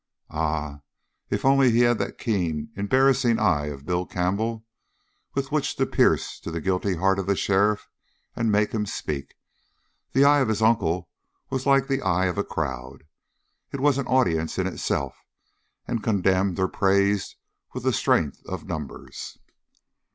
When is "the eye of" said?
10.13-10.47, 11.87-12.39